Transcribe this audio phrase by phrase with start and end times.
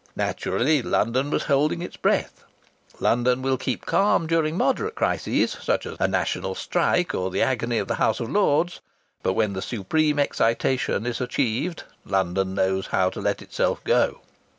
[0.15, 2.43] Naturally, London was holding its breath.
[2.99, 7.77] London will keep calm during moderate crises such as a national strike or the agony
[7.77, 8.79] of the House of Lords
[9.21, 14.21] but when the supreme excitation is achieved London knows how to let itself go.